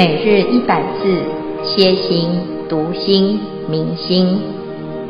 [0.00, 1.12] 每日一百字，
[1.62, 2.30] 歇心、
[2.70, 4.40] 读心、明心，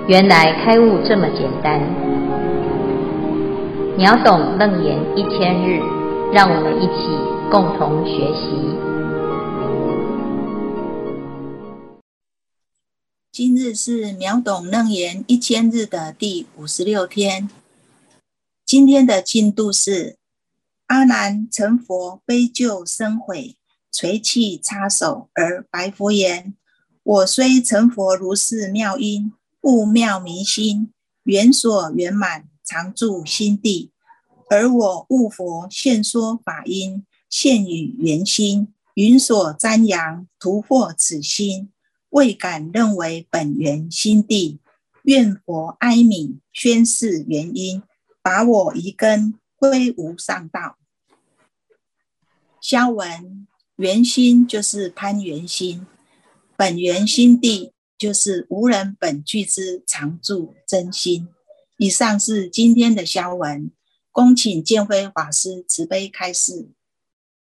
[0.08, 1.78] 原来开悟这么简单。
[3.96, 5.78] 秒懂楞严一千日，
[6.32, 7.06] 让我们一起
[7.52, 8.50] 共同学习。
[13.30, 17.48] 今日是秒懂楞严一千日的第五十六天。
[18.66, 20.16] 今天的进度是：
[20.88, 23.54] 阿难成佛悲救生悔。
[23.92, 26.54] 垂泣擦手而白佛言
[27.02, 29.32] ：“我虽成佛如是妙音，
[29.62, 30.92] 悟妙明心，
[31.24, 33.90] 缘所圆满，常住心地。
[34.48, 41.70] 而我悟佛现说法音，现与缘心，云所瞻仰，徒获此心，
[42.10, 44.60] 未敢认为本源心地。
[45.02, 47.82] 愿佛哀悯，宣示原因，
[48.22, 50.76] 拔我疑根，归无上道。”
[52.60, 53.46] 消文。
[53.80, 55.86] 圆心就是攀圆心，
[56.54, 61.28] 本源心地就是无人本具之常住真心。
[61.78, 63.70] 以上是今天的消文，
[64.12, 66.68] 恭请建辉法师慈悲开示。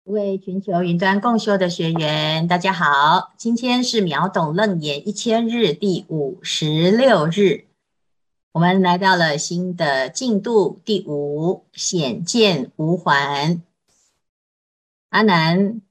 [0.04, 7.66] 各位全球云端共修的学员，大家好，今天是秒懂楞严一千日第五十六日，
[8.52, 13.60] 我们来到了新的进度第五，显见无还。
[15.08, 15.82] 阿南。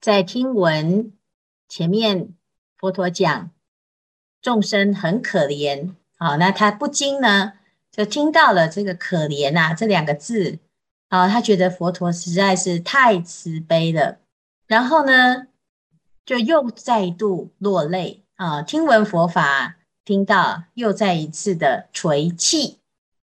[0.00, 1.12] 在听闻
[1.68, 2.32] 前面，
[2.76, 3.50] 佛陀讲
[4.40, 7.54] 众生很可怜，好，那他不禁呢
[7.90, 10.60] 就听到了这个可怜呐、这两个字，
[11.08, 14.18] 啊，他觉得佛陀实在是太慈悲了，
[14.68, 15.48] 然后呢
[16.24, 18.22] 就又再度落泪。
[18.36, 22.78] 啊，听闻佛法，听到又再一次的垂泣，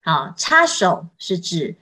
[0.03, 1.75] 啊，插手是指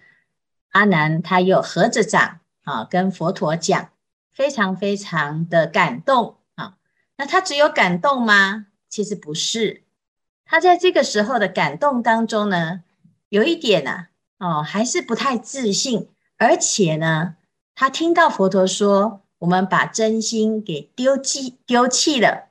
[0.71, 3.91] 阿难他又合着掌啊，跟佛陀讲。
[4.39, 6.77] 非常非常的感动啊！
[7.17, 8.67] 那他只有感动吗？
[8.87, 9.83] 其实不是，
[10.45, 12.85] 他在这个时候的感动当中呢，
[13.27, 14.07] 有一点呢、
[14.37, 16.07] 哦，还是不太自信，
[16.37, 17.35] 而且呢，
[17.75, 22.47] 他听到佛陀说：“我们把真心给丢弃丢弃了，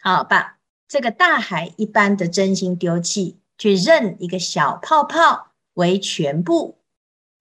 [0.00, 0.56] 好，把
[0.88, 6.78] 这个大海一般的真心丢弃，去认一个小泡泡为全部。”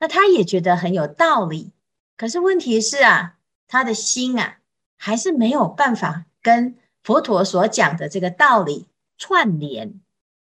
[0.02, 1.72] 那他也觉得很有道理，
[2.18, 3.35] 可是问题是啊。
[3.68, 4.58] 他的心啊，
[4.98, 8.88] 还是没有办法跟佛陀所讲的这个道理
[9.18, 10.02] 串联，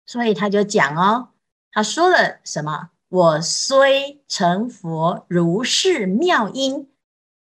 [0.06, 1.28] 所以他就讲哦，
[1.72, 2.90] 他说了什么？
[3.08, 6.88] 我虽成佛如是妙音，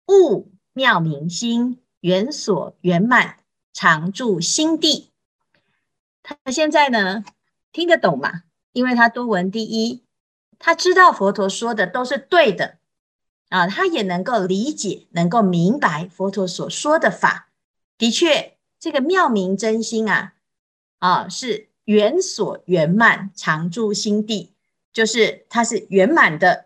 [0.08, 3.40] 悟妙明心，圆所圆满，
[3.74, 5.12] 常住心地。
[6.24, 7.26] 他现在呢，
[7.72, 8.44] 听得懂吗？
[8.72, 10.04] 因为他多闻第一，
[10.58, 12.77] 他知道佛陀说的都是对的。
[13.50, 17.50] 啊，他也能够理解，能够明白佛陀所说的法。
[17.98, 20.34] 的确，这个妙明真心啊，
[21.00, 24.52] 啊，是圆所圆满，常住心地，
[24.92, 26.66] 就是它是圆满的、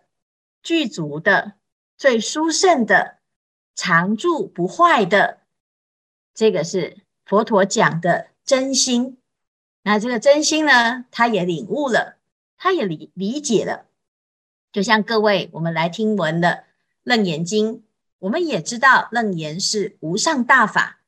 [0.63, 1.53] 具足的、
[1.97, 3.17] 最殊胜的、
[3.75, 5.41] 常住不坏的。
[6.33, 9.19] 这个是佛陀讲的真心。
[9.83, 12.17] 那这个真心呢，他也领悟了，
[12.57, 13.85] 他也理理解了。
[14.71, 16.63] 就像各位，我们来听闻的。
[17.03, 17.83] 楞严经，
[18.19, 20.99] 我们也知道楞严是无上大法，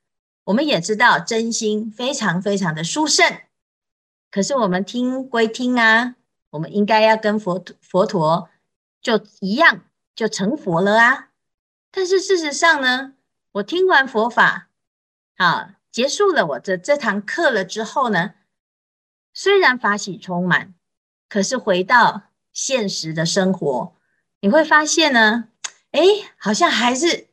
[0.45, 3.41] 我们也知道真心非常非常的殊胜。
[4.31, 6.15] 可是我们听归听啊，
[6.49, 8.49] 我们应该要跟佛佛陀
[9.01, 9.81] 就一样，
[10.15, 11.29] 就成佛了啊。
[11.91, 13.13] 但是事实上呢，
[13.51, 14.69] 我听完佛法，
[15.37, 18.33] 好，结束了我这这堂课了之后呢，
[19.31, 20.73] 虽然法喜充满，
[21.29, 23.93] 可是回到现实的生活，
[24.39, 25.49] 你会发现呢。
[25.93, 26.01] 哎，
[26.37, 27.27] 好像还是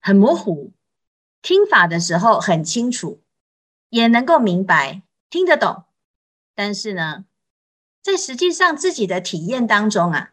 [0.00, 0.72] 很模糊。
[1.42, 3.22] 听法的时候很清楚，
[3.90, 5.84] 也能够明白，听得懂。
[6.54, 7.26] 但是呢，
[8.02, 10.32] 在实际上自己的体验当中啊，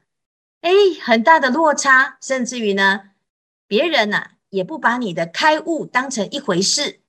[0.61, 0.71] 哎，
[1.01, 3.11] 很大的落差，甚至于呢，
[3.67, 7.01] 别人呐也不把你的开悟当成一回事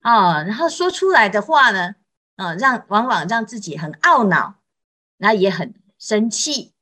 [0.00, 1.94] 啊，然后说出来的话呢，
[2.34, 4.56] 啊，让往往让自己很懊恼，
[5.18, 6.72] 那也很生气。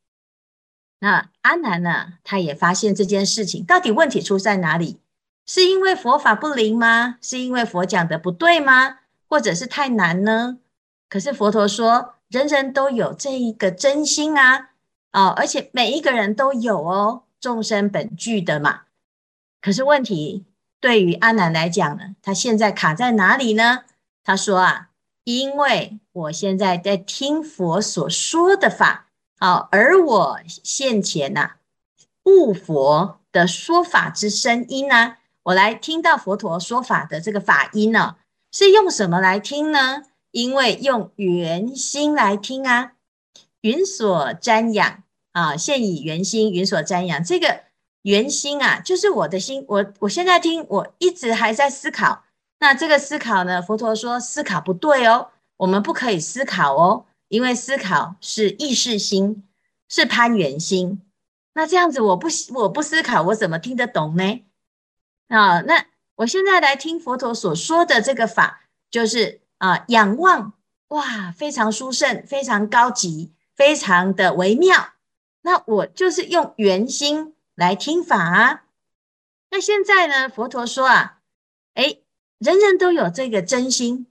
[1.01, 2.15] 那阿难呢？
[2.25, 4.99] 他也发现这件事情到底问题出在哪里？
[5.47, 7.17] 是因为佛法不灵吗？
[7.23, 8.99] 是因为佛讲的不对吗？
[9.27, 10.59] 或者是太难呢？
[11.09, 14.71] 可是佛陀说，人人都有这一个真心啊，
[15.13, 18.83] 哦，而且每一个人都有哦，众生本具的嘛。
[19.61, 20.45] 可是问题
[20.81, 23.85] 对于阿难来讲呢，他现在卡在哪里呢？
[24.23, 24.91] 他说啊，
[25.25, 29.07] 因为我现在在听佛所说的法。
[29.43, 31.57] 好，而我现前呐、啊，
[32.25, 38.17] 悟佛的说法之声音呢、啊，我来听到佛陀说法的这个法音呢，
[38.53, 40.03] 是用什么来听呢？
[40.31, 42.93] 因为用圆心来听啊，
[43.63, 45.03] 云所瞻仰
[45.33, 47.25] 啊，现以圆心，云所瞻仰。
[47.25, 47.63] 这个
[48.03, 49.65] 圆心啊，就是我的心。
[49.67, 52.25] 我我现在听，我一直还在思考。
[52.59, 59.45] 那这个思考呢，佛陀说思考不对哦，我们不可以思考哦，因为思考是意识心，
[59.89, 61.01] 是攀缘心。
[61.55, 64.45] 那这样子，我不我不思考，我怎么听得懂呢？
[65.29, 65.87] 啊，那
[66.17, 70.55] 我现在来听佛陀所说的这个法，就是啊，仰望，
[70.89, 74.95] 哇，非常殊胜，非常高级，非常的微妙。
[75.43, 78.65] 那我就是用圆心来听法啊。
[79.51, 81.21] 那现在呢，佛陀说啊，
[81.75, 82.03] 诶，
[82.39, 84.09] 人人都有这个真心，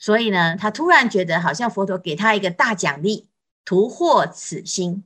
[0.00, 3.28] 所以呢，他突然觉得好像佛陀给他一个大奖励，
[3.64, 5.04] 徒获此心，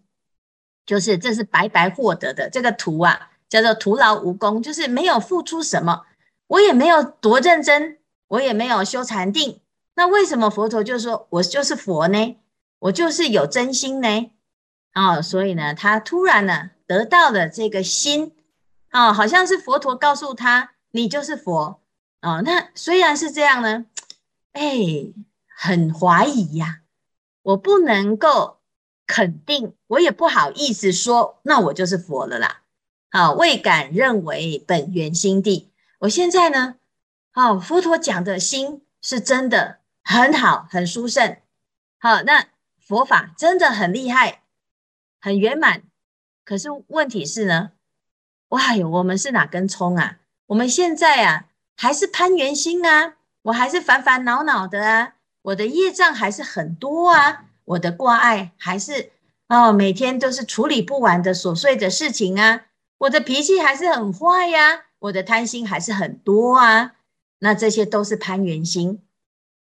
[0.86, 3.32] 就是这是白白获得的这个徒啊。
[3.46, 6.06] 叫做徒劳无功，就是没有付出什么，
[6.48, 9.60] 我也没有多认真，我也没有修禅定，
[9.94, 12.36] 那为什么佛陀就说我就是佛呢？
[12.80, 14.32] 我就是有真心呢？
[14.92, 18.32] 啊、哦，所以呢，他突然呢得到了这个心，
[18.88, 21.80] 啊、好像是佛陀告诉他，你就是佛，
[22.20, 23.86] 啊、那虽然是这样呢，
[24.54, 25.12] 哎，
[25.48, 26.80] 很怀疑呀、
[27.42, 28.60] 我不能够
[29.06, 32.62] 肯定，我也不好意思说，那我就是佛了啦。
[33.10, 35.70] 啊，未敢认为本源心地。
[36.00, 36.76] 我现在呢，
[37.32, 41.36] 好，佛陀讲的心是真的很好，很殊胜。
[41.98, 42.46] 好，那
[42.78, 44.42] 佛法真的很厉害，
[45.20, 45.82] 很圆满。
[46.44, 47.72] 可是问题是呢，
[48.48, 50.20] 哇哟，我们是哪根葱啊？
[50.46, 59.10] 我们现在啊，还是攀缘心啊，我还是烦烦恼恼的啊，我的业障还是很多啊，我的挂碍还是
[59.48, 62.62] 哦，每天都是处理不完的琐碎的事情啊。
[62.98, 66.92] 我的脾气还是很坏呀，我的贪心还是很多啊，
[67.40, 69.02] 那这些都是攀缘心。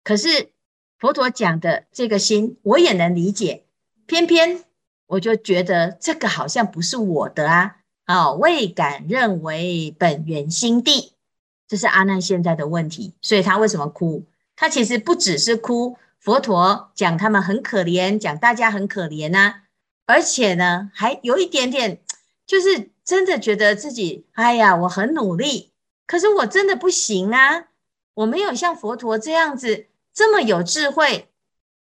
[0.05, 0.51] 可是
[0.99, 3.65] 佛陀讲的这个心，我也能理解，
[4.07, 4.63] 偏偏
[5.07, 11.12] 我就觉得这个好像不是我的啊，啊，未敢认为本源心地，
[11.73, 13.15] 这是阿难现在的问题。
[13.23, 14.27] 所以他为什么哭？
[14.55, 19.63] 他其实不只是哭，佛陀讲他们很可怜，讲大家很可怜啊，
[20.05, 22.03] 而且呢，还有一点点
[22.47, 22.93] 就是。
[23.05, 25.73] 真的觉得自己，哎呀，我很努力，
[26.07, 27.65] 可是我真的不行啊！
[28.15, 31.29] 我没有像佛陀这样子这么有智慧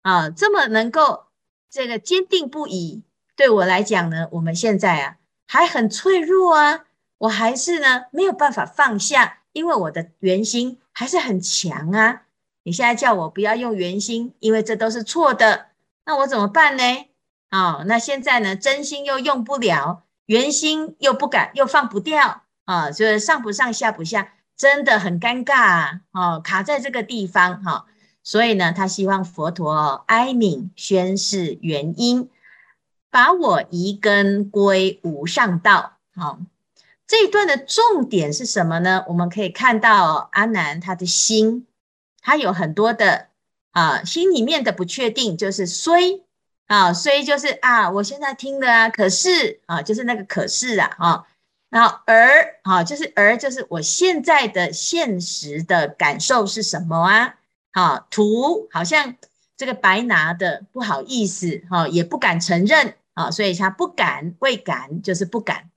[0.03, 1.27] 啊，这么能够
[1.71, 3.05] 这个坚定不移。
[3.37, 5.17] 对我来讲呢，我们现在啊
[5.47, 6.87] 还很脆弱啊，
[7.19, 12.23] 我还是呢没有办法放下，因为我的圆心还是很强啊。
[12.65, 15.67] 你现在叫我不要用圆心，因为这都是错的，
[16.05, 16.83] 那我怎么办呢？
[17.49, 20.05] 啊，那现在呢，真心又用不了。
[20.27, 27.87] 圆心又不敢，又放不掉啊，就是上不上下不下，真的很尴尬啊，哦，卡在这个地方哈，
[28.23, 32.31] 所以呢，他希望佛陀哀悯宣示原因，
[33.11, 35.99] 把我移根归无上道。
[36.15, 36.39] 好，
[37.13, 39.05] 这一段的重点是什么呢？
[39.07, 41.67] 我们可以看到阿南他的心，
[42.23, 43.27] 他有很多的
[43.73, 46.23] 啊，心里面的不确定，就是虽。
[46.69, 51.27] 啊，虽就是啊，我现在听的啊，可是啊，就是那个可是啊，啊，
[51.69, 57.35] 然后而啊，就是而就是我现在的现实的感受是什么啊？
[57.73, 59.17] 啊，图好像
[59.55, 65.69] 这个白拿的不好意思，哈，也不敢承认啊，所以他不敢，未敢就是不敢。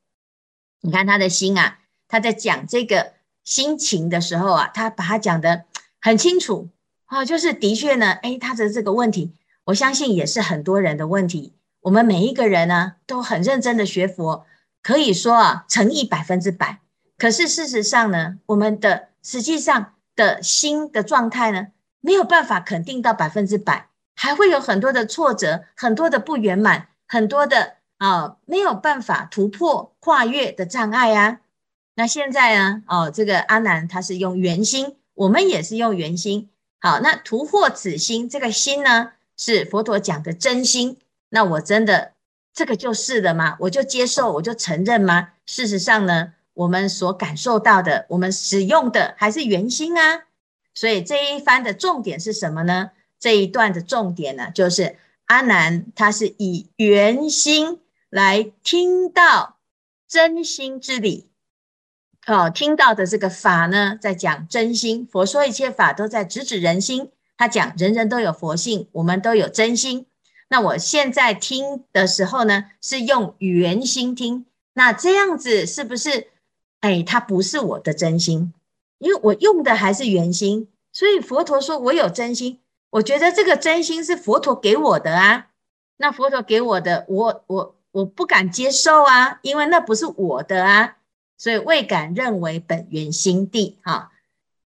[0.86, 3.14] 你看他的心啊，他在讲这个
[3.44, 5.66] 心情的时候啊，他把它讲得
[6.00, 6.70] 很清楚
[7.06, 9.34] 啊，就是的确呢，诶，他的这个问题。
[9.64, 11.56] 我相信也是很多人的问题。
[11.82, 14.46] 我们每一个人呢，都很认真的学佛，
[14.84, 16.82] 可以说啊，诚意百分之百。
[17.18, 31.40] 可是事实上呢，我们的实际上的心的状态呢，没有办法肯定到百分之百，还会有很多的挫折，很多的不圆满，很多的啊，没有办法突破跨越的障碍啊。
[31.96, 36.50] 那现在呢，哦，这个阿难他是用圆心，我们也是用圆心。
[36.80, 39.14] 好，那突破此心，这个心呢？
[39.38, 40.98] 是佛陀讲的真心，
[41.30, 42.14] 那我真的
[42.54, 43.58] 这个就是了吗？
[43.60, 45.30] 我就接受，我就承认吗？
[45.46, 50.24] 事实上呢，我们所感受到的，我们使用的还是圆心啊。
[50.74, 52.92] 所以这一番的重点是什么呢？
[53.20, 57.80] 这一段的重点呢，就是阿难他是以圆心
[58.16, 59.58] 来听到
[60.08, 61.28] 真心之理。
[62.26, 65.06] 哦，听到的这个法呢，在讲真心。
[65.06, 67.12] 佛说一切法都在直指人心。
[67.36, 70.06] 他讲人人都有佛性，我们都有真心。
[70.48, 74.46] 那我现在听的时候呢，是用圆心听。
[74.76, 76.30] 那这样子是不是？
[76.80, 78.54] 哎，它不是我的真心，
[79.00, 85.48] 因为我用的还是圆心，所以佛陀说我有真心，我觉得这个真心是佛陀给我的啊。
[85.98, 90.98] 那佛陀给我的，我我我不敢接受啊，因为那不是我的啊，
[91.38, 94.12] 所以未敢认为本源心地哈。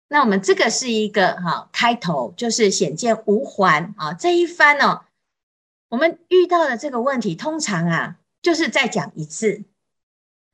[0.10, 4.12] 那我们这个是一个哈开头，就是显见无还啊。
[4.12, 5.06] 这一番哦，
[5.88, 9.63] 我们遇到的这个问题，通常啊，就是再讲一次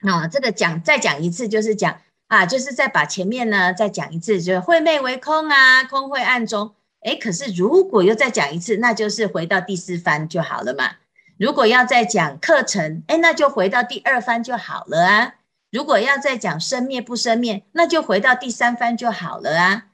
[0.01, 0.27] 啊。
[0.27, 6.75] 这个讲再讲一次，就是讲啊，就是再把前面呢再讲一次，就是会昧为空啊，空会暗中。
[7.01, 10.97] 哎，可是如果又再讲一次，那就是回到第四番就好了嘛。
[11.39, 15.35] 如果要再讲课程，哎，那就回到第二番就好了啊。
[15.71, 19.87] 如果要再讲生灭不生灭，那就回到第三番就好了啊。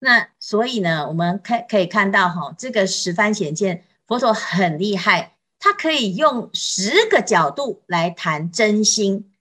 [0.00, 9.32] 那所以呢，我们可可以看到哈，这个十番显见佛陀很厉害，他可以用十个角度来谈真心。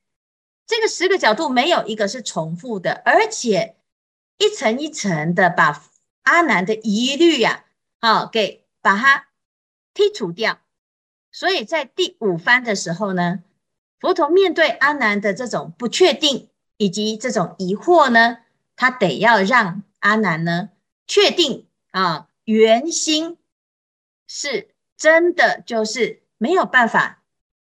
[0.66, 3.76] 这个十个角度没有一个是重复的，而且
[4.38, 5.84] 一层一层的把。
[6.24, 7.64] 阿难的疑虑呀，
[8.02, 9.28] 好，给把它
[9.94, 10.60] 剔除掉。
[11.38, 13.44] 所以在第五番的时候呢，
[14.00, 18.40] 佛陀面对阿难的这种不确定以及这种疑惑呢，
[18.76, 20.70] 他得要让阿难呢
[21.06, 23.38] 确定啊，圆心
[24.26, 27.22] 是真的，就是没有办法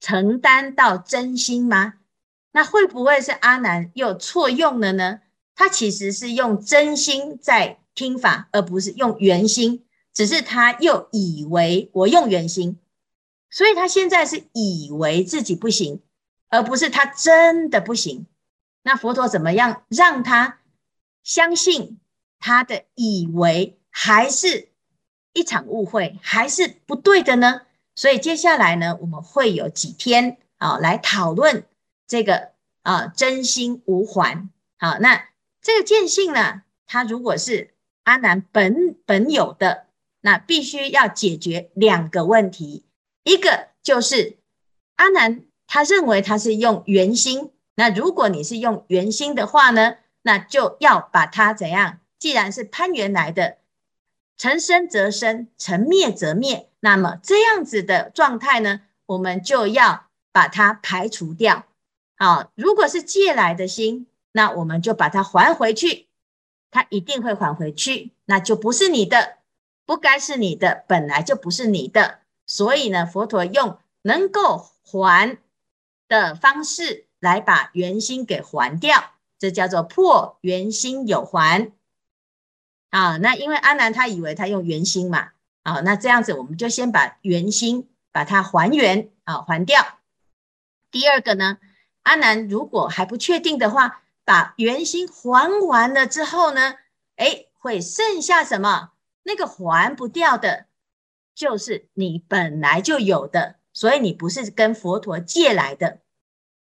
[0.01, 1.93] 承担到真心吗？
[2.51, 5.21] 那会不会是阿难又错用了呢？
[5.55, 7.79] 他其实是用真心在。
[7.95, 12.79] 听法，而不是用圆心，只是他又以为我用圆心，
[13.53, 16.01] 所以他现在是以为自己不行，
[16.49, 18.25] 而不是他真的不行。
[18.81, 20.59] 那佛陀怎么样让他
[21.23, 21.99] 相信
[22.39, 24.69] 他的以为还是
[25.33, 27.61] 一场误会，还是不对的呢？
[27.95, 31.65] 所以接下来呢，我们会有几天啊来讨论
[32.07, 34.49] 这个啊真心无还。
[34.79, 35.29] 好，那
[35.61, 37.69] 这个见性呢，它如果是。
[38.05, 39.85] 阿难本本有的，
[40.19, 42.83] 那必须要解决两个问题，
[43.23, 44.37] 一个就是
[44.95, 51.99] 阿难他认为他是用圆心，那如果你是用圆心的话呢，那就要把它怎样？
[52.19, 53.57] 既然是攀缘来的，
[54.37, 61.65] 成生则生，成灭则灭，那么这样子的状态呢，我们就要把它排除掉。
[62.17, 66.07] 好，如果是借来的心，那我们就把它还回去。
[66.71, 69.37] 它一定会还回去，那就不是你的，
[69.85, 72.21] 不该是你的，本来就不是你的。
[72.45, 75.37] 所以呢，佛陀用能够还
[76.07, 81.71] 的方式来把圆心给还掉，这叫做破圆心有还。
[82.89, 85.29] 啊，那因为阿难他以为他用圆心嘛，
[85.63, 89.99] 啊，那这样子我们就先把圆心把它还原啊，还掉。
[90.91, 91.57] 第二个呢，
[92.03, 93.99] 阿难如果还不确定的话。
[94.25, 96.75] 把圆心还完了之后呢，
[97.17, 98.91] 诶，会剩下什么？
[99.23, 100.67] 那个还不掉的，
[101.35, 105.99] 就是你本来就有的，所以你不是跟佛陀借来的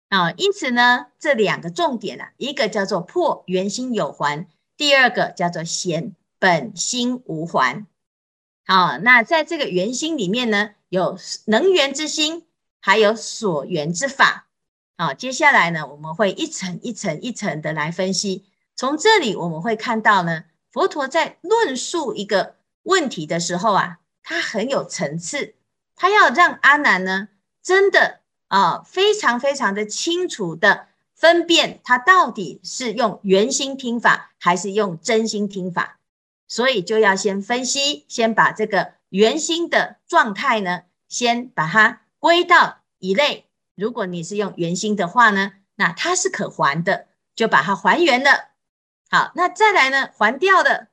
[0.08, 0.32] 啊。
[0.32, 4.46] 因此呢，这两个重点啊，一个叫做破圆心有还，
[4.76, 7.86] 第二个叫做显本心无还。
[8.66, 12.46] 好，那在这个圆心里面呢，有能源之心，
[12.80, 14.46] 还有所缘之法。
[14.98, 18.44] 好，接下来呢，我们会一层一层一层的来分析。
[18.76, 25.54] 从这里我们会看到呢，佛陀在论述一个问题的时候啊，他很有层次，
[25.96, 27.28] 他要让阿难呢，
[27.62, 35.98] 真的啊，非常非常的清楚的分辨他到底是用圆心听法还是用真心听法，
[36.46, 43.46] 所以就要先分析，先把这个圆心的状态呢，先把它归到一类。
[43.74, 48.50] 如果你是用圆心的话呢，那它是可还的，就把它还原了。
[49.08, 50.87] 好，那再来呢，还掉的，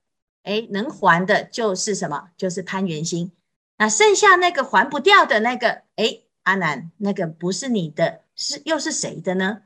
[0.46, 2.30] 诶，能还的就是什么？
[2.38, 3.32] 就是攀缘心。
[3.78, 9.64] 那剩下那个还不掉的那个，诶，阿南，那个不是你的，是又是谁的呢？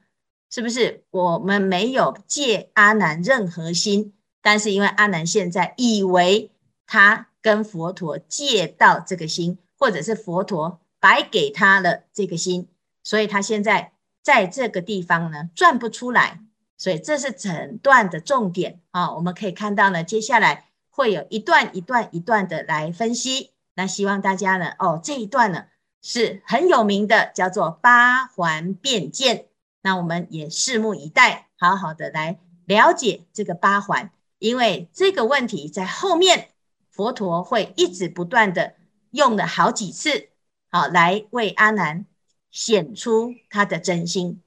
[0.49, 1.03] 是不是？
[1.11, 6.49] 我们没有借阿南任何心，但是因为阿南现在以为
[6.87, 12.67] 他跟佛陀借到这个心，或者是佛陀白给他了这个心。
[13.03, 13.93] 所以他现在
[14.23, 16.39] 在这个地方呢，转不出来，
[16.77, 19.13] 所以这是整段的重点啊。
[19.13, 20.68] 我们可以看到呢，接下来
[20.99, 23.51] 会有一段一段一段的来分析。
[23.73, 25.67] 那希望大家呢，哦，这一段呢
[26.01, 29.45] 是很有名的，叫做八环辩见。
[29.81, 36.49] 那我们也拭目以待，好好的来了解这个八环，因为这个问题在后面
[36.89, 38.73] 佛陀会一直不断的
[39.11, 40.27] 用了好几次，
[40.69, 42.05] 好来为阿难。
[42.51, 44.41] 显出他的真心。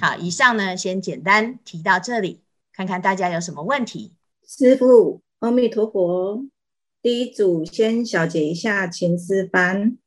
[0.00, 4.14] 好，以上呢先简单提到这里，看看大家有什么问题。
[4.48, 6.46] 师傅，阿弥陀佛。
[7.02, 9.98] 第一组先小结一下前四番：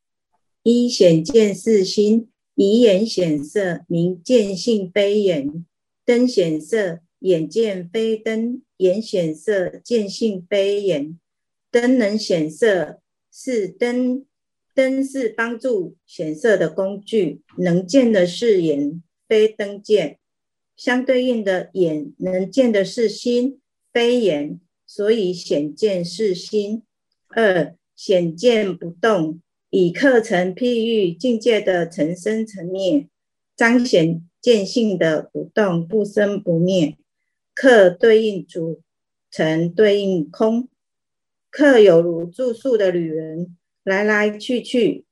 [0.64, 5.66] 一显见是心，以眼显色，名见性非眼；
[6.04, 11.20] 灯显色，眼见非灯；眼显色，见性非眼。
[11.70, 14.26] 灯能显色，是灯，
[14.74, 20.18] 灯是帮助显色的工具；能见的是眼，非灯见。
[20.76, 23.60] 相对应的，眼能见的是心，
[23.94, 26.82] 非眼，所以显见是心。
[27.28, 33.08] 二显见不动，以课程譬喻境界的成生成灭，
[33.56, 36.98] 彰显见性的不动不生不灭。
[37.54, 38.82] 客对应主，
[39.30, 40.70] 程对应空。
[41.50, 45.06] 客有如住宿的旅人，来来去去，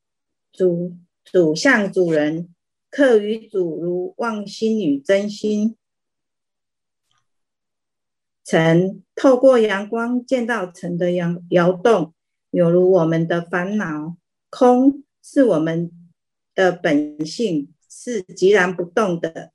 [0.53, 2.53] 主主像主人，
[2.89, 5.75] 客与主如妄心与真心。
[8.46, 12.14] 尘透过阳光见到尘的摇摇动，
[12.52, 14.16] 有如我们的烦恼。
[14.50, 15.92] 空是我们
[16.54, 19.52] 的本性，是寂然不动的。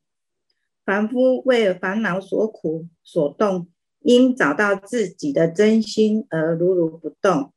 [0.84, 3.68] 凡夫为烦恼所苦所动。
[4.02, 7.52] 应找到自己的真心而如如不动。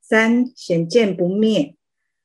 [0.00, 1.76] 三显见不灭，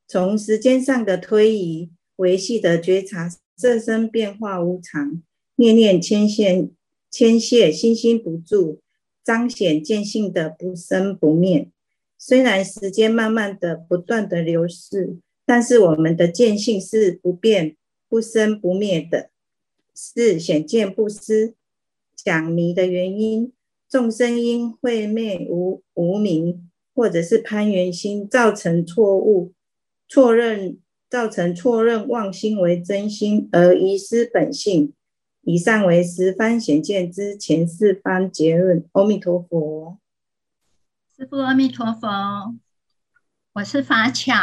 [0.08, 5.22] 从时间上的推移，维系的觉察色身变化无常，
[5.56, 6.72] 念念牵线
[7.12, 8.80] 牵线，心心不住，
[9.24, 11.70] 彰显见性的不生不灭。
[12.18, 17.76] 虽然时间慢慢的不断的流逝，但是我们的见性是不变、
[18.08, 19.30] 不生不灭的。
[19.94, 21.54] 四显见不思。
[22.16, 23.52] 讲迷的原因，
[23.90, 29.52] 众生因慧灭无无明，或者是攀缘心，造成错误
[30.08, 30.78] 错认，
[31.10, 34.94] 造成错认妄心为真心，而遗失本性。
[35.42, 38.86] 以上为十方显见之前四方结论。
[38.94, 40.00] 阿弥陀佛，
[41.16, 42.56] 师父阿弥陀佛，
[43.54, 44.34] 我是法巧，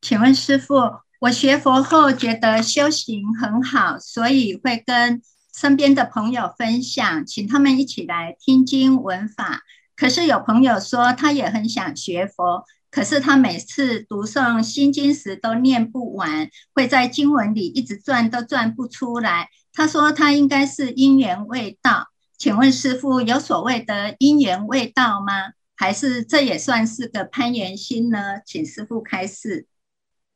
[0.00, 0.74] 请问师父，
[1.20, 5.22] 我学佛后觉得修行很好，所以会跟。
[5.58, 9.62] 身边的朋友分享，请他们一起来听经闻法。
[9.96, 19.50] 可是有朋友说，他也很想学佛，可是他每次读诵心经时都念不完，会在经文里一直转都转不出来。
[19.72, 22.08] 他说他应该是因缘未到。
[22.38, 25.52] 请问师父，有所谓的因缘未到吗？
[25.74, 28.40] 还是这也算是个攀缘心呢？
[28.44, 29.66] 请师父开示。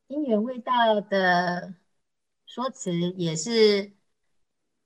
[0.08, 1.74] 因缘未到的
[2.46, 3.92] 说辞也是。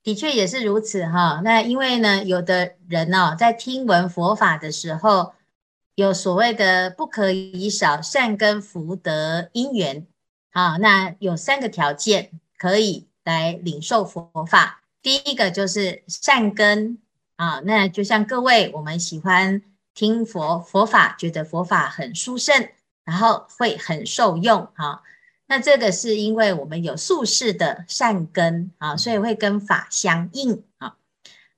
[0.03, 5.33] 的确也是如此哈，那因为呢，有的人哦，在听闻佛法的时候，
[5.95, 10.05] 有所谓的不可以少善根福德因缘，
[10.51, 14.81] 好，那有三个条件可以来领受佛法。
[15.01, 16.97] 第一个就是善根
[17.37, 19.61] 啊，那就像各位我们喜欢
[19.93, 22.67] 听佛佛法，觉得佛法很殊胜，
[23.05, 25.01] 然后会很受用哈。
[25.47, 30.97] 那这个是因为我们有宿世的善根啊，所以会跟法相应啊。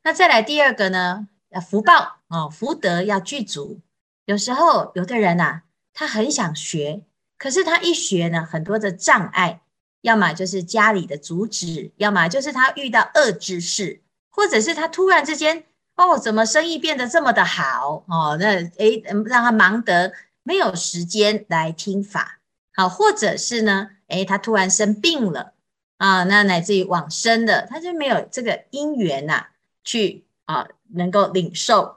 [0.03, 1.27] 那再来第二个呢，
[1.67, 3.79] 福报啊，福德要具足。
[4.27, 5.61] 有时候有的人呐，
[5.93, 7.01] 他很想学，
[7.37, 9.61] 可是他一学呢，很多的障碍，
[10.01, 15.63] 要么就是家里的阻止，要么就是他遇到恶知识，或者是他突然之间
[15.95, 18.35] 哦，怎么生意变得这么的好哦？
[18.37, 20.11] 那诶，让他忙得
[20.43, 22.41] 没有时间来听法。
[22.73, 25.53] 好，或者是呢，诶，他突然生病了
[25.99, 29.49] 啊，那乃至于往生的，他就没有这个因缘呐、啊，
[29.85, 31.95] 去啊能够领受。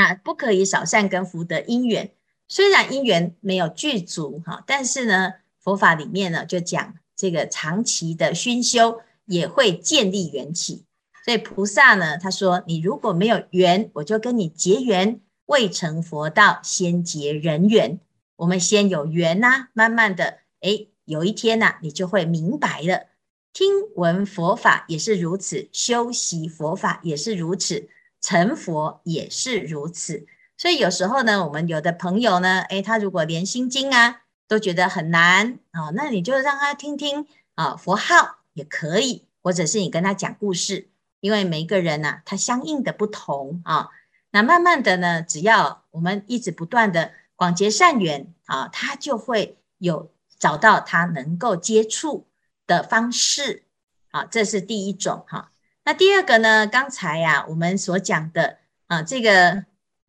[0.00, 2.10] 那不可以少善根福德因缘，
[2.48, 10.86] 虽然因缘没有具足哈，但是呢，佛法里面呢就讲这个长期的熏修也会建立缘起。
[11.22, 18.00] 所以菩萨呢，他说你如果没有缘，我就跟你结缘，未成佛道先结人缘。
[18.36, 23.08] 我们先有缘呐、慢慢的，诶，有一天呐、你就会明白了。
[23.52, 30.26] 听闻佛法也是如此，修习佛法也是如此，成佛也是如此。
[30.56, 40.88] 所以有时候呢，我们有的朋友呢，诶，他如果连心经啊都觉得很难啊、那你就让他听听啊佛号也可以，或者是你跟他讲故事，
[41.20, 43.88] 因为每一个人呐、他相应的不同啊。
[44.32, 47.12] 那慢慢的呢，只要我们一直不断的。
[47.40, 52.26] 广结善缘啊，他就会有找到他能够接触
[52.66, 53.62] 的方式
[54.10, 55.50] 啊，这是第一种哈。
[55.90, 56.68] 那第二个呢？
[56.68, 59.64] 刚才呀，我们所讲的啊，这个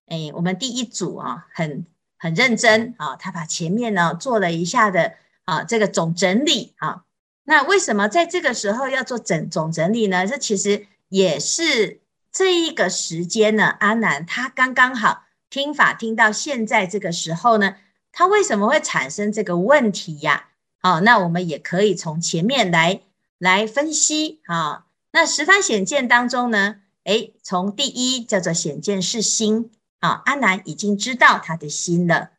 [0.05, 1.87] 哎，我们第一组啊，很
[2.19, 5.13] 很认真啊，他把前面呢做了一下的
[5.43, 7.05] 啊这个总整理啊。
[7.45, 10.27] 那为什么在这个时候要做整总整理呢？
[10.27, 17.77] 这其实也是这一个时间呢，阿南他刚刚好听法听到现在这个时候呢，
[18.11, 20.49] 他为什么会产生这个问题呀？
[20.79, 23.01] 好，那我们也可以从前面来
[23.39, 24.85] 来分析啊。
[25.11, 32.31] 那十方显见当中呢，诶，从第一叫做显见是心啊，阿难已经知道他的心了。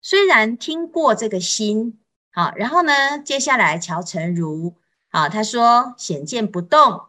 [0.00, 1.98] 虽然听过这个心，
[2.32, 4.74] 好，然后呢，接下来乔成如，
[5.10, 7.04] 啊，他说显见不动，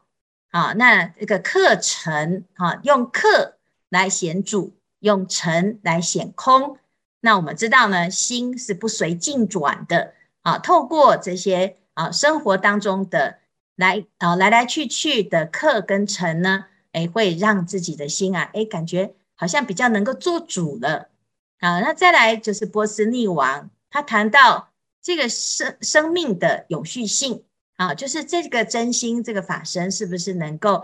[0.51, 3.57] 好，那这个客成，好，用客
[3.89, 6.77] 来显主，用成来显空。
[7.21, 13.39] 那我们知道呢，心是不随境转的，啊，透过这些啊生活当中的
[13.75, 21.09] 来啊来来去去的客跟成呢，诶，会让自己的心啊，诶，感觉好像比较能够做主了。
[21.59, 24.69] 啊，那再来就是波斯匿王，他谈到
[25.01, 27.43] 这个生生命的永续性
[27.77, 30.83] 啊，就是这个真心这个法身是不是能够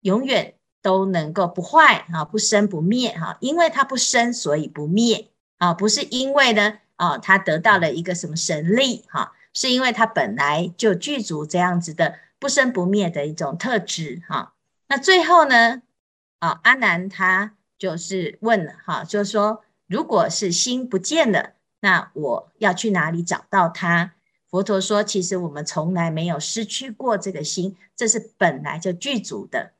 [0.00, 14.54] 永远都能够不坏啊，不生不灭哈，因为它不生，所以不灭啊，不是因为呢啊，他得到了一个什么神力哈，是因为他本来就具足这样子的不生不灭的一种特质哈。
[14.88, 15.82] 那最后呢
[16.38, 19.64] 啊，阿难他就是问了哈，就是说。
[19.90, 24.12] 如果是心不见了，那我要去哪里找到它？
[24.48, 29.72] 佛陀说，其实我们从来没有失去过这个心，这是本来就具足的。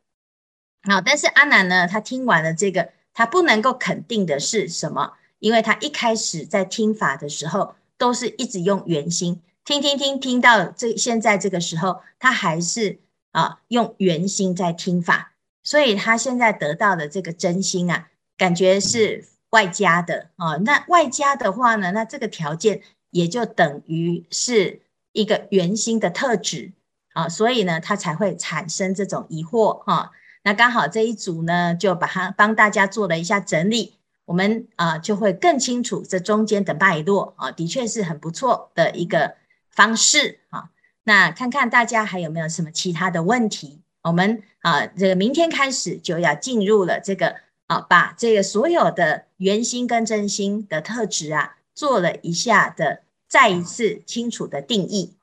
[0.83, 5.13] 好，但是阿难呢，他听完了这个，他不能够肯定的是什么？
[5.39, 12.99] 因为他一开始在听法的时候，都是一直用圆心听听听，听到这现在这个时候，他还是
[13.31, 19.27] 啊用圆心在听法，所以他现在得到的这个真心啊，感觉是。
[19.51, 24.81] 外加的啊，那外加的话呢，那这个条件也就等于是
[25.11, 26.71] 一个圆心的特质
[27.15, 30.13] 啊，所以呢，他才会产生这种疑惑哈。
[30.45, 39.35] 那刚好这一组呢，就把它帮大家做了一下整理，我们啊就会更清楚这中间的脉络啊，的确是很不错的一个
[39.71, 40.71] 方式啊。
[41.05, 43.81] 那看看大家还有没有什么其他的问题？
[44.03, 47.37] 我们啊，这个明天开始就要进入了这个。
[47.71, 55.15] 啊，把这个所有的圆心跟真心的特质啊，做了一下的再一次清楚的定义。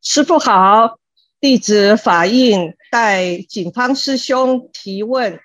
[0.00, 0.98] 师傅好，
[1.38, 5.38] 弟子法印代警方师兄提问，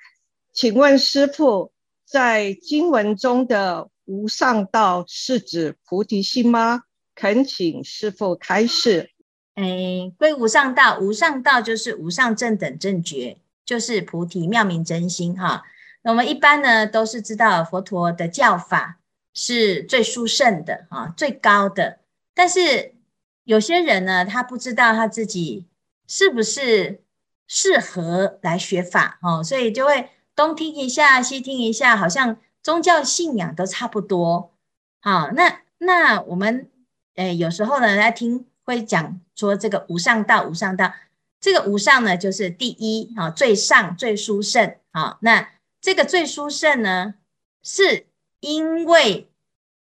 [0.53, 1.73] 请问师傅，
[2.05, 6.83] 在经文中的无上道是指菩提心吗？
[7.15, 9.11] 恳请师父开示。
[9.55, 15.63] 哎，归无上道，无上道就是无上正等正觉，就是菩提妙明真心哈。
[16.01, 18.99] 那我们一般呢，都是知道佛陀的教法
[19.33, 21.99] 是最殊胜的啊，最高的。
[22.33, 22.95] 但是
[23.43, 25.67] 有些人呢，他不知道他自己
[26.07, 27.03] 是不是
[27.47, 34.51] 适合来学法哦，所以就会东听一下，西听一下，好像宗教信仰都差不多。
[34.99, 36.69] 好，那那我们
[37.15, 40.93] 诶，有时候呢来听会讲说这个无上道，无上道，
[41.39, 45.49] 这个无上呢就是第一啊，最上最殊胜啊，那。
[45.85, 47.15] 这个最殊胜呢，
[47.61, 48.07] 是
[48.39, 49.29] 因为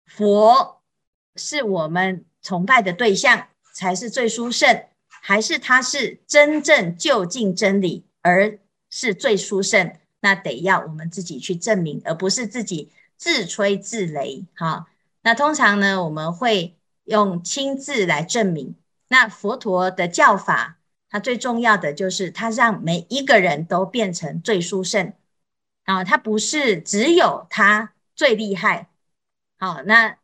[0.05, 0.81] 佛
[1.35, 8.57] 是我们崇拜的对象，才是最殊胜，还是他是真正究竟真理而
[8.89, 9.93] 是最殊胜？
[10.21, 14.45] 那得要我们自己去证明，而不是自己自吹自擂。
[14.55, 14.87] 哈，
[15.23, 16.77] 那通常呢，我们会
[17.11, 18.75] 用亲自来证明。
[19.09, 25.13] 那佛陀的教法，它最重要的就是它让每一个人都变成最殊胜。
[25.83, 28.89] 啊，他不是只有他最厉害，
[29.57, 30.17] 好，那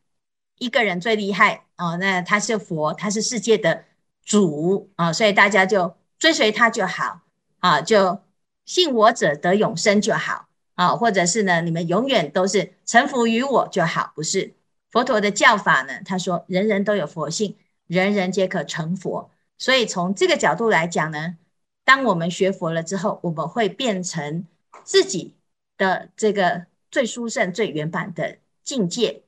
[0.60, 3.86] 一个人最厉害哦，那他是佛，他是世界的
[4.24, 4.92] 主。
[4.96, 7.22] 啊，所以大家就追随他就好。
[7.58, 8.22] 啊，就
[8.66, 10.48] 信我者得永生就好。
[10.76, 14.57] 啊，或者是呢，你们永远都是臣服于我就好，不是？
[14.98, 16.02] 佛陀的教法呢？
[16.04, 17.56] 他说人人都有佛性，
[17.86, 19.30] 人人皆可成佛，
[19.60, 21.38] 所以从这个角度来讲呢，
[21.86, 24.48] 当我们学佛了之后，我们会变成
[24.84, 25.36] 自己。
[25.78, 29.22] 的这个最殊胜、最圆满的境界，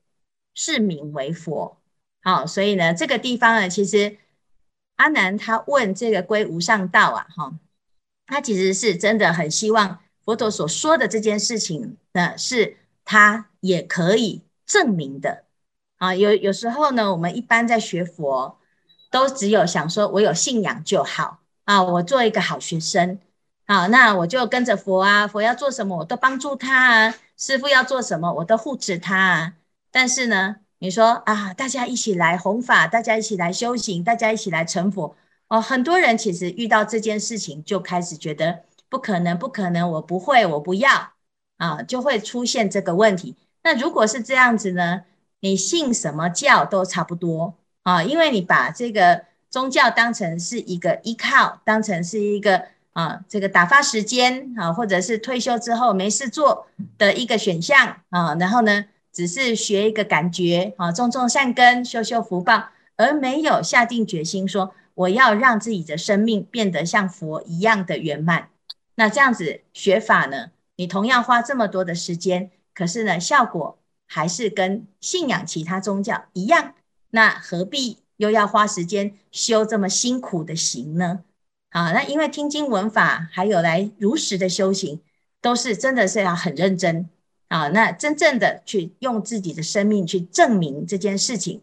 [0.56, 1.78] 是名为佛。
[2.24, 4.18] 好，所以呢，这个地方呢，其实
[4.96, 7.54] 阿难他问这个归无上道啊，哈，
[8.26, 15.44] 他其实是真的很希望佛陀所说的这件事情呢，是他也可以证明的。
[16.00, 18.58] 啊，有有时候呢，我们一般在学佛，
[19.12, 23.20] 都只有想说我有信仰就好啊，我做一个好学生。
[23.68, 29.54] 好，那我就跟着佛啊，佛要做什么我都帮助他啊，师父要做什么我都护持他啊。
[29.92, 35.18] 但是呢，你说啊，大家一起来弘法，大家一起来修行，大家一起来成佛
[35.50, 35.60] 哦。
[35.60, 41.12] 很多人其实遇到这件事情就开始觉得不可能，不可能，我不会，我不要
[41.58, 43.36] 啊，就会出现这个问题。
[43.64, 45.02] 那如果是这样子呢？
[45.42, 68.50] 你信什么教都差不多啊，因为你把这个宗教当成是一个依靠，当成是一个啊这个打发时间啊，或者是退休之后没事做的一个选项啊，然后呢，只是学一个感觉啊，种种善根，修修福报，而没有下定决心说我要让自己的生命变得像佛一样的圆满。
[68.96, 73.79] 那这样子学法呢，你同样花这么多的时间，可是呢，效果
[74.12, 76.74] 还是跟信仰其他宗教一样。
[77.12, 81.24] 那何必又要花时间修这么辛苦的行呢？
[81.70, 85.00] 啊，那因为听经闻法，还有来如实的修行，
[85.40, 87.08] 都是真的是要很认真。
[87.50, 91.62] 啊，那真正的去用自己的生命去证明这件事情，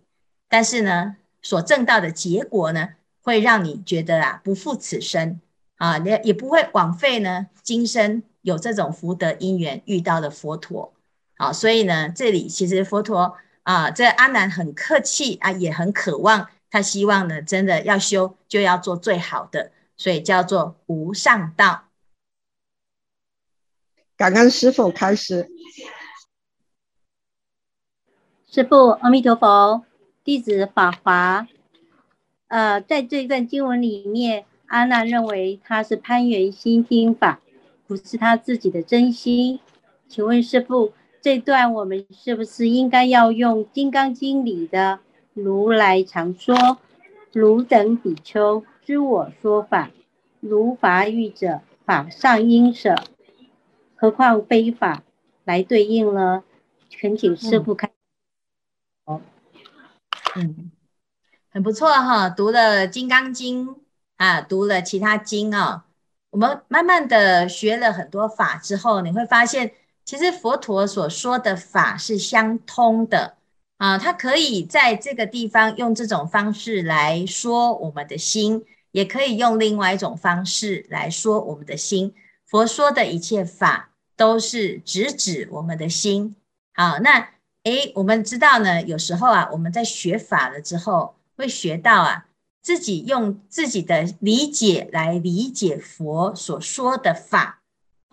[0.49, 2.91] 但是呢，所证到的结果呢，
[3.23, 5.41] 会让你觉得啊，不负此生
[5.77, 10.93] 啊，也也不会枉费呢，今生有这种福德因缘遇到的佛陀。
[11.37, 21.85] 好，所以呢，这里其实佛陀啊，这阿难很客气啊，也很渴望，他希望呢，真的要修就要做最好的，所以叫做无上道。
[24.17, 25.51] 感恩师父开始。
[28.51, 29.85] 师父，阿弥陀佛，
[30.25, 31.47] 弟子法华。
[32.49, 37.41] 呃，在这一段经文里面，阿难认为他是攀缘心听法，
[37.87, 39.61] 不是他自己的真心。
[40.09, 40.95] 请问师父，
[41.27, 45.01] 这段我们是不是应该要用《金刚经》里的
[45.35, 46.79] “如来常说，
[47.33, 49.91] 汝等比丘知我说法，
[50.39, 52.95] 如法语者，法上应舍。”
[53.97, 55.03] 何况非法
[55.43, 56.45] 来对应呢，
[57.01, 57.91] 恳请师父开。
[59.07, 59.21] 哦，
[60.37, 60.71] 嗯，
[61.51, 63.67] 很不错哈，读了《金刚经》
[64.15, 65.87] 啊，读了其他经啊，
[66.31, 69.73] 我们慢慢的学了很多法之后，你会发现，
[70.07, 73.37] 其实佛陀所说的法是相通的
[73.79, 82.15] 啊，他可以在这个地方用这种方式来说我们的心，也可以用另外一种方式来说我们的心。
[82.47, 86.37] 佛说的一切法都是直指我们的心。
[86.73, 87.31] 好，那
[87.65, 92.27] 诶，我们知道呢，有时候啊，我们在学法了之后，会学到啊，
[92.63, 97.65] 自己用自己的理解来理解佛所说的法。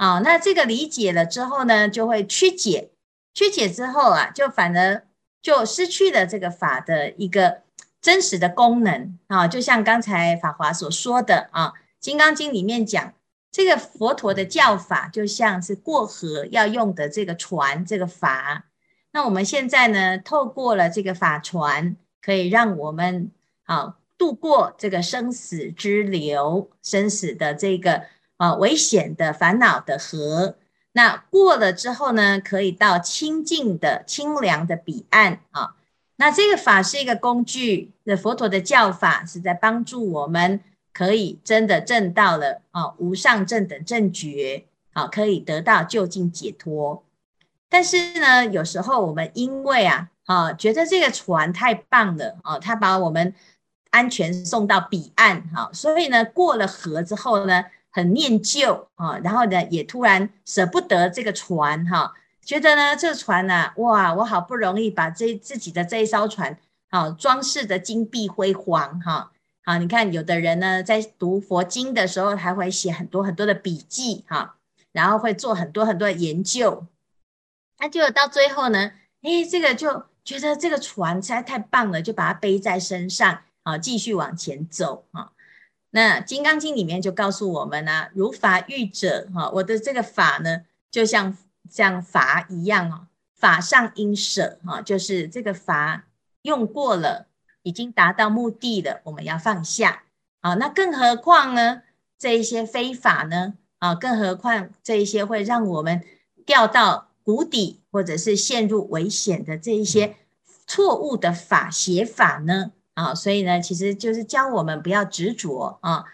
[0.04, 2.92] 啊，那这个理解了之后呢，就会曲解，
[3.34, 5.08] 曲解之后啊，就反而
[5.42, 7.62] 就失去了这个法的一个
[8.02, 9.48] 真实的功能啊。
[9.48, 11.68] 就像刚才法华所说的啊，
[12.02, 13.14] 《金刚经》里面讲。
[13.56, 18.64] 这个佛陀的教法就像是过河要用的这个船，这个筏。
[19.12, 23.30] 那我们现在呢，透过了这个法船，可以让我们
[23.66, 28.06] 啊渡过这个生死之流，生死的这个
[28.38, 30.56] 啊危险的烦恼的河。
[30.94, 35.76] 那过了之后呢，可以到清净的清凉的彼岸啊。
[36.18, 40.62] 那这个法是一个工具，那佛陀的教法是在帮助我们。
[40.96, 47.04] 可以真的证到了啊，无上正等正觉啊，可以得到究竟解脱。
[47.68, 53.34] 但是呢，有时候我们因为啊啊，觉得这个船太棒了啊，它把我们
[53.90, 66.58] 安全送到彼岸哈，所以呢，过了河之后呢，很念旧啊，然后呢，也突然舍不得这个船哈，觉得呢，这个船呐，哇，我好不容易把这自己的这一艘船
[66.90, 69.32] 啊装饰的金碧辉煌哈。
[69.64, 74.56] 好，你看，有的人呢，在读佛经的时候，还会写很多很多的笔记，哈，
[74.92, 76.88] 然后会做很多很多的研究。
[77.78, 85.32] 那就到最后呢，诶，这个就觉得这个船实在太棒了，就把它背在身上，啊，继续往前走，啊。
[85.96, 91.38] 那《金刚经》里面就告诉我们呢，啊，如法语者，哈，我的这个法呢，就像
[91.70, 96.08] 像筏一样哦，法上应舍，哈，就是这个法
[96.42, 97.28] 用过了。
[97.66, 100.04] 已经达到目的了，我们要放下
[100.42, 100.56] 啊。
[100.56, 101.84] 那更何况呢？
[102.20, 103.54] 这一些非法呢？
[103.80, 106.04] 啊，更何况这一些会让我们
[106.46, 110.18] 掉到谷底，或者是陷入危险的这一些
[110.68, 112.74] 错误的法邪法呢？
[112.94, 116.06] 啊，所以呢，其实就是教我们不要执着啊。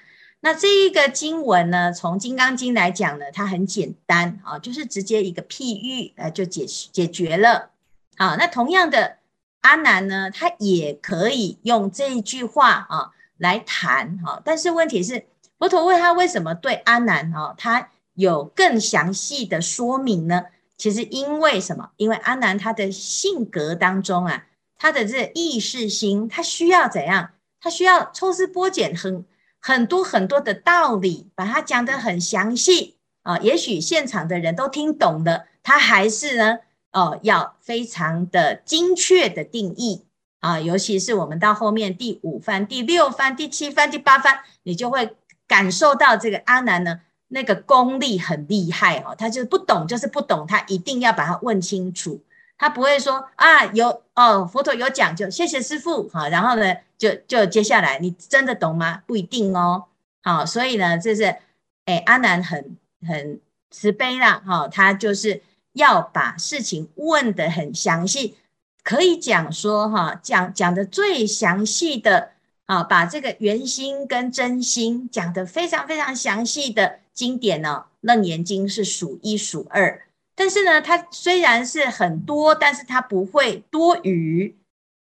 [0.42, 7.72] 那这一个经文呢，从《金刚经》来讲呢，它很简单啊，就是直接一个譬喻，呃，就解解决了。
[8.18, 9.18] 好，那同样的。
[9.62, 15.26] 阿难呢，他也可以用这一句话啊来谈哈，但是问题是，
[15.58, 20.44] 佛陀问他为什么对阿难哈，他有更详细的说明呢？
[20.78, 21.90] 其实因为什么？
[21.98, 24.46] 因为阿难他的性格当中啊，
[24.80, 27.32] 他的这意识心，他需要怎样？
[27.62, 29.26] 他需要抽丝剥茧很
[29.60, 33.38] 很多很多的道理，把它讲得很详细啊。
[33.40, 36.60] 也许现场的人都听懂了，他还是呢，
[36.94, 40.06] 哦，要非常的精确的定义
[40.40, 40.62] 啊。
[40.62, 49.14] 尤其是我们到后面第五番、第六番、第七番、第八番，你就会感受到这个阿难呢，那个功力很厉害哦。
[49.18, 52.22] 他就不懂，就是不懂，他一定要把它问清楚。
[52.60, 59.02] 他不会说啊，有哦，佛陀有讲就谢谢师父好，然后呢，就就接下来你真的懂吗？
[59.08, 59.86] 不一定哦，
[60.22, 61.38] 好，所以呢，这是
[61.86, 63.40] 哎阿难很很
[63.72, 65.42] 慈悲啦，哈，他就是
[65.72, 68.36] 要把事情问得很详细，
[68.84, 72.32] 可以讲说哈，讲讲的最详细的
[72.66, 80.02] 啊，把这个圆心跟真心讲得非常非常详细的经典呢，《楞严经》是数一数二。
[80.40, 84.56] 但是呢，它虽然是很多，但是它不会多余，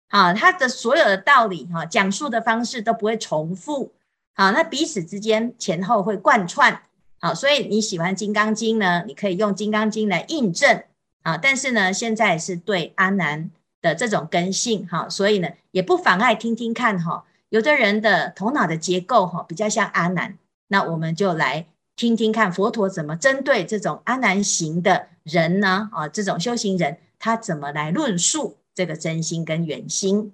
[0.08, 3.91] 啊，它的所有的道理哈，讲述的方式都不会重复，
[4.34, 6.82] 啊，那彼此之间前后会贯穿，
[7.19, 10.84] 啊，所以你喜欢《金刚经》呢，你可以用《金刚经》来印证，
[11.21, 21.67] 啊，但是呢，现在是对阿难的这种根性，哈，所以呢，也不妨碍听听看，哈，有的人的头脑的结构，哈，比较像阿难，那我们就来。
[21.95, 25.89] 听听看佛陀怎么针对这种阿难行的人呢？
[25.91, 30.33] 啊，这种修行人他怎么来论述这个真心跟圆心？